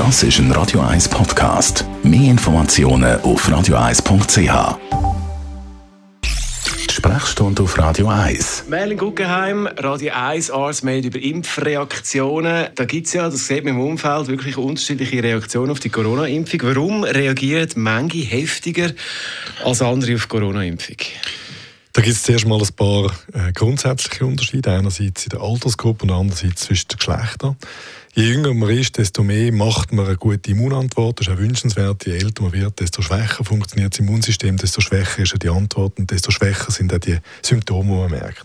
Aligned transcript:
Das 0.00 0.22
ist 0.22 0.38
ein 0.38 0.50
Radio 0.52 0.80
1 0.80 1.10
Podcast. 1.10 1.84
Mehr 2.02 2.30
Informationen 2.30 3.20
auf 3.20 3.46
radio1.ch. 3.46 4.78
Die 6.88 6.94
Sprechstunde 6.94 7.62
auf 7.62 7.76
Radio 7.76 8.08
1. 8.08 8.64
Merlin 8.70 8.96
Guggenheim, 8.96 9.66
Radio 9.66 10.14
1 10.14 10.52
Ars 10.52 10.82
Med 10.82 11.04
über 11.04 11.18
Impfreaktionen. 11.18 12.68
Da 12.76 12.84
gibt 12.86 13.08
es 13.08 13.12
ja, 13.12 13.28
das 13.28 13.46
sieht 13.46 13.62
man 13.62 13.74
im 13.74 13.80
Umfeld, 13.80 14.28
wirklich 14.28 14.56
unterschiedliche 14.56 15.22
Reaktionen 15.22 15.70
auf 15.70 15.80
die 15.80 15.90
Corona-Impfung. 15.90 16.60
Warum 16.62 17.04
reagieren 17.04 17.68
manche 17.74 18.20
heftiger 18.20 18.92
als 19.62 19.82
andere 19.82 20.14
auf 20.14 20.26
Corona-Impfung? 20.30 20.96
Da 21.92 22.02
gibt 22.02 22.14
es 22.14 22.22
zuerst 22.22 22.46
mal 22.46 22.60
ein 22.60 22.68
paar 22.76 23.12
äh, 23.32 23.52
grundsätzliche 23.52 24.24
Unterschiede. 24.24 24.70
Einerseits 24.70 25.24
in 25.24 25.30
der 25.30 25.40
Altersgruppe 25.40 26.04
und 26.04 26.12
andererseits 26.12 26.62
zwischen 26.62 26.86
den 26.88 26.98
Geschlechtern. 26.98 27.56
Je 28.14 28.24
jünger 28.24 28.54
man 28.54 28.70
ist, 28.70 28.96
desto 28.96 29.24
mehr 29.24 29.52
macht 29.52 29.92
man 29.92 30.06
eine 30.06 30.16
gute 30.16 30.50
Immunantwort. 30.50 31.18
Das 31.18 31.26
ist 31.26 31.32
auch 31.32 31.38
wünschenswert. 31.38 32.06
Je 32.06 32.12
älter 32.12 32.42
man 32.42 32.52
wird, 32.52 32.78
desto 32.78 33.02
schwächer 33.02 33.44
funktioniert 33.44 33.92
das 33.92 34.00
Immunsystem, 34.00 34.56
desto 34.56 34.80
schwächer 34.80 35.22
ist 35.22 35.42
die 35.42 35.48
Antwort 35.48 35.98
und 35.98 36.10
desto 36.10 36.30
schwächer 36.30 36.70
sind 36.70 36.94
auch 36.94 36.98
die 36.98 37.18
Symptome, 37.42 37.88
die 37.88 38.00
man 38.00 38.10
merkt. 38.10 38.44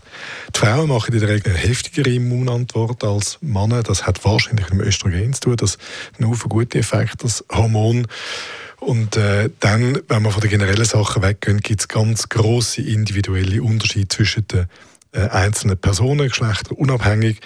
Die 0.55 0.59
Frauen 0.59 0.89
machen 0.89 1.13
in 1.13 1.19
der 1.19 1.29
Regel 1.29 1.53
eine 1.53 1.61
heftigere 1.61 2.11
Immunantwort 2.11 3.03
als 3.03 3.37
Männer. 3.41 3.83
Das 3.83 4.07
hat 4.07 4.23
wahrscheinlich 4.25 4.69
mit 4.69 4.81
dem 4.81 4.87
Östrogen 4.87 5.33
zu 5.33 5.41
tun. 5.41 5.55
Das 5.57 5.77
hat 6.13 6.21
einen 6.21 6.33
guten 6.33 6.77
Effekt, 6.77 7.23
das 7.23 7.43
Hormon. 7.51 8.07
Und 8.85 9.17
äh, 9.17 9.49
dann, 9.59 9.99
wenn 10.07 10.21
wir 10.21 10.31
von 10.31 10.41
den 10.41 10.51
generellen 10.51 10.85
Sachen 10.85 11.23
weggehen, 11.23 11.59
gibt 11.59 11.81
es 11.81 11.87
ganz 11.87 12.29
große 12.29 12.83
individuelle 12.83 13.63
Unterschiede 13.63 14.07
zwischen 14.09 14.47
den 14.47 14.67
äh, 15.11 15.21
einzelnen 15.29 15.77
Personen, 15.77 16.27
Geschlechter 16.27 16.77
unabhängig 16.77 17.41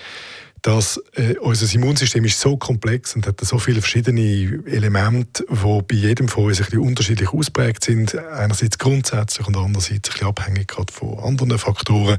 dass 0.62 0.99
äh, 1.13 1.38
unser 1.39 1.73
Immunsystem 1.73 2.25
ist 2.25 2.39
so 2.39 2.57
komplex 2.57 3.15
und 3.15 3.25
hat 3.25 3.39
so 3.39 3.59
viele 3.59 3.79
verschiedene 3.79 4.62
Elemente, 4.65 5.45
die 5.49 5.81
bei 5.88 5.95
jedem 5.95 6.27
von 6.27 6.45
uns 6.45 6.62
ein 6.62 6.79
unterschiedlich 6.79 7.29
ausprägt 7.29 7.85
sind. 7.85 8.17
Einerseits 8.17 8.77
grundsätzlich 8.77 9.48
und 9.48 9.55
andererseits 9.55 10.10
ein 10.20 10.27
abhängig 10.27 10.73
von 10.91 11.20
anderen 11.20 11.57
Faktoren, 11.57 12.17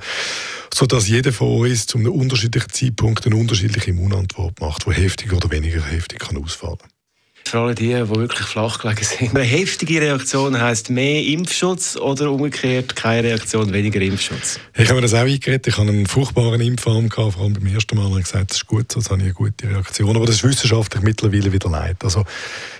sodass 0.72 1.08
jeder 1.08 1.32
von 1.32 1.60
uns 1.60 1.86
zu 1.86 1.98
einem 1.98 2.12
unterschiedlichen 2.12 2.70
Zeitpunkt 2.70 3.26
eine 3.26 3.36
unterschiedliche 3.36 3.90
Immunantwort 3.90 4.58
macht, 4.60 4.86
die 4.86 4.92
heftiger 4.92 5.36
oder 5.36 5.50
weniger 5.50 5.84
heftig 5.84 6.20
kann 6.20 6.42
ausfallen 6.42 6.78
kann. 6.78 6.99
Für 7.44 7.58
alle 7.60 7.74
die, 7.74 7.88
die 7.88 8.08
wirklich 8.08 8.46
flach 8.46 8.78
gelegen 8.78 9.02
sind. 9.02 9.34
Eine 9.34 9.44
heftige 9.44 10.00
Reaktion 10.00 10.60
heisst 10.60 10.88
mehr 10.90 11.24
Impfschutz 11.24 11.96
oder 11.96 12.30
umgekehrt 12.30 12.94
keine 12.94 13.28
Reaktion, 13.28 13.72
weniger 13.72 14.00
Impfschutz? 14.00 14.60
Ich 14.76 14.88
habe 14.88 14.96
mir 14.96 15.02
das 15.02 15.14
auch 15.14 15.20
eingeredet. 15.20 15.66
Ich 15.66 15.76
hatte 15.76 15.88
einen 15.88 16.06
furchtbaren 16.06 16.60
Impfarm, 16.60 17.08
gehabt, 17.08 17.34
vor 17.34 17.42
allem 17.42 17.54
beim 17.54 17.66
ersten 17.66 17.96
Mal. 17.96 18.18
Ich 18.18 18.24
gesagt, 18.24 18.50
das 18.50 18.58
ist 18.58 18.66
gut, 18.66 18.92
so, 18.92 19.00
das 19.00 19.10
habe 19.10 19.18
ich 19.20 19.24
eine 19.24 19.34
gute 19.34 19.68
Reaktion. 19.68 20.16
Aber 20.16 20.26
das 20.26 20.36
ist 20.36 20.44
wissenschaftlich 20.44 21.02
mittlerweile 21.02 21.52
wieder 21.52 21.70
leid. 21.70 21.96
Also 22.04 22.24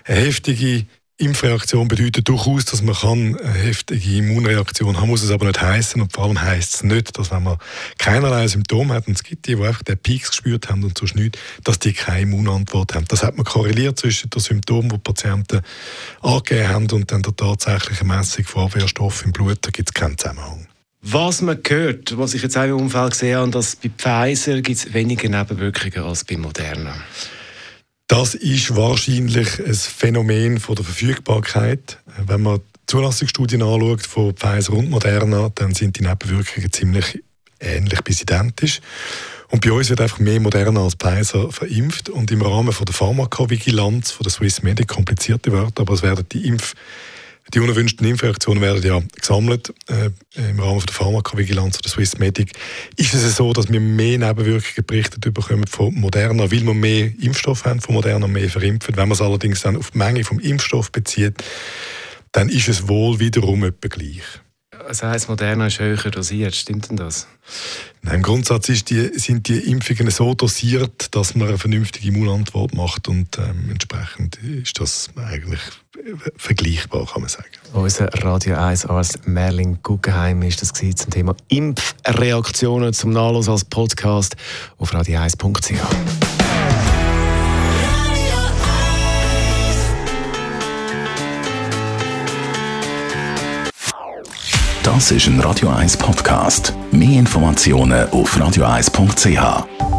eine 0.04 0.20
heftige 0.20 0.86
Impfreaktion 1.20 1.86
bedeutet 1.86 2.28
durchaus, 2.28 2.64
dass 2.64 2.82
man 2.82 2.94
kann 2.94 3.36
eine 3.36 3.52
heftige 3.52 4.16
Immunreaktion 4.16 4.98
haben, 4.98 5.08
muss 5.08 5.22
es 5.22 5.30
aber 5.30 5.46
nicht 5.46 5.60
heißen 5.60 6.00
und 6.00 6.12
vor 6.12 6.24
allem 6.24 6.40
heißt 6.40 6.76
es 6.76 6.82
nicht, 6.82 7.18
dass 7.18 7.30
wenn 7.30 7.42
man 7.42 7.58
keinerlei 7.98 8.48
Symptome 8.48 8.94
hat 8.94 9.06
und 9.06 9.14
es 9.14 9.22
gibt 9.22 9.46
die, 9.46 9.54
die 9.54 9.62
einfach 9.62 9.82
den 9.82 9.98
Peaks 9.98 10.30
gespürt 10.30 10.70
haben 10.70 10.82
und 10.82 10.96
sonst 10.96 11.16
nichts, 11.16 11.38
dass 11.62 11.78
die 11.78 11.92
keine 11.92 12.22
Immunantwort 12.22 12.94
haben. 12.94 13.04
Das 13.08 13.22
hat 13.22 13.36
man 13.36 13.44
korreliert 13.44 13.98
zwischen 13.98 14.30
den 14.30 14.40
Symptomen, 14.40 14.88
die, 14.88 14.96
die 14.96 15.02
Patienten 15.02 15.60
angegeben 16.22 16.68
haben 16.68 16.90
und 16.90 17.12
dann 17.12 17.22
der 17.22 17.36
tatsächlichen 17.36 18.08
Messung 18.08 18.44
von 18.44 18.64
Abwehrstoffen 18.64 19.26
im 19.26 19.32
Blut, 19.32 19.58
da 19.60 19.70
gibt 19.70 19.90
es 19.90 19.94
keinen 19.94 20.16
Zusammenhang. 20.16 20.66
Was 21.02 21.40
man 21.40 21.58
hört, 21.66 22.18
was 22.18 22.34
ich 22.34 22.42
jetzt 22.42 22.56
auch 22.56 22.64
im 22.64 22.76
Umfeld 22.76 23.12
gesehen 23.12 23.38
habe, 23.38 23.50
dass 23.50 23.76
bei 23.76 23.90
Pfizer 23.96 24.60
gibt 24.60 24.78
es 24.78 24.92
weniger 24.92 25.28
Nebenwirkungen 25.28 26.06
als 26.06 26.24
bei 26.24 26.36
Moderna. 26.36 26.94
Das 28.10 28.34
ist 28.34 28.74
wahrscheinlich 28.74 29.64
ein 29.64 29.72
Phänomen 29.72 30.58
von 30.58 30.74
der 30.74 30.84
Verfügbarkeit. 30.84 31.98
Wenn 32.26 32.42
man 32.42 32.60
Zulassungsstudien 32.88 33.62
anschaut 33.62 34.04
von 34.04 34.34
Pfizer 34.34 34.72
und 34.72 34.90
Moderna, 34.90 35.52
dann 35.54 35.74
sind 35.74 35.96
die 35.96 36.02
Nebenwirkungen 36.02 36.72
ziemlich 36.72 37.22
ähnlich 37.60 38.02
bis 38.02 38.20
identisch. 38.20 38.80
Und 39.50 39.64
bei 39.64 39.70
uns 39.70 39.90
wird 39.90 40.00
einfach 40.00 40.18
mehr 40.18 40.40
Moderna 40.40 40.82
als 40.82 40.96
Pfizer 40.96 41.52
verimpft. 41.52 42.08
Und 42.08 42.32
im 42.32 42.42
Rahmen 42.42 42.72
von 42.72 42.84
der 42.84 42.96
Pharmakovigilanz 42.96 44.10
von 44.10 44.24
der 44.24 44.32
Swiss 44.32 44.64
Medic 44.64 44.88
komplizierte 44.88 45.52
Wörter, 45.52 45.82
aber 45.82 45.94
es 45.94 46.02
werden 46.02 46.26
die 46.32 46.48
Impf 46.48 46.74
die 47.52 47.60
unerwünschten 47.60 48.06
Impfreaktionen 48.06 48.62
werden 48.62 48.82
ja 48.82 49.00
gesammelt 49.18 49.72
äh, 49.88 50.10
im 50.50 50.60
Rahmen 50.60 50.80
der 50.80 50.94
Pharmakovigilanz 50.94 51.78
oder 51.78 51.88
Swiss 51.88 52.18
Medic. 52.18 52.52
Ist 52.96 53.14
es 53.14 53.36
so, 53.36 53.52
dass 53.52 53.70
wir 53.70 53.80
mehr 53.80 54.18
Nebenwirkungen 54.18 54.86
berichtet 54.86 55.22
bekommen 55.34 55.66
von 55.66 55.94
Moderna, 55.94 56.50
weil 56.50 56.64
wir 56.64 56.74
mehr 56.74 57.10
Impfstoff 57.20 57.64
haben 57.64 57.80
von 57.80 57.94
Moderna, 57.94 58.26
mehr 58.26 58.48
verimpfen? 58.48 58.96
Wenn 58.96 59.08
man 59.08 59.16
es 59.16 59.22
allerdings 59.22 59.62
dann 59.62 59.76
auf 59.76 59.90
die 59.90 59.98
Menge 59.98 60.24
vom 60.24 60.38
Impfstoff 60.38 60.92
bezieht, 60.92 61.42
dann 62.32 62.48
ist 62.48 62.68
es 62.68 62.88
wohl 62.88 63.18
wiederum 63.18 63.64
etwa 63.64 63.88
gleich. 63.88 64.22
Das 64.70 65.02
heisst, 65.02 65.28
Moderna 65.28 65.66
ist 65.66 65.78
höher 65.78 66.10
dosiert, 66.10 66.54
stimmt 66.54 66.88
denn 66.88 66.96
das? 66.96 67.26
Nein, 68.02 68.16
Im 68.16 68.22
Grundsatz 68.22 68.66
die, 68.84 69.18
sind 69.18 69.48
die 69.48 69.58
Impfungen 69.58 70.10
so 70.10 70.34
dosiert, 70.34 71.14
dass 71.14 71.34
man 71.34 71.48
eine 71.48 71.58
vernünftige 71.58 72.08
Immunantwort 72.08 72.74
macht 72.74 73.08
und 73.08 73.38
ähm, 73.38 73.70
entsprechend 73.70 74.42
ist 74.42 74.80
das 74.80 75.10
eigentlich 75.16 75.60
vergleichbar, 76.36 77.06
kann 77.06 77.22
man 77.22 77.28
sagen. 77.28 77.48
Unser 77.72 78.06
Radio 78.24 78.56
1 78.56 78.86
Arzt 78.86 79.26
Merlin 79.26 79.78
Guggenheim 79.82 80.42
ist 80.42 80.62
das 80.62 80.72
zum 80.72 81.10
Thema 81.10 81.36
Impfreaktionen 81.48 82.92
zum 82.92 83.12
Nachlesen 83.12 83.52
als 83.52 83.64
Podcast 83.64 84.36
auf 84.78 84.92
radio1.ch. 84.92 85.74
Das 94.82 95.10
ist 95.12 95.26
ein 95.28 95.40
Radio 95.40 95.68
1 95.68 95.96
Podcast. 95.96 96.74
Mehr 96.90 97.20
Informationen 97.20 98.08
auf 98.10 98.36
radio1.ch. 98.36 99.89